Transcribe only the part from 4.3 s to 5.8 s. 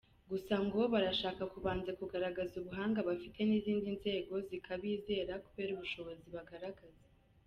zikazabizera kubera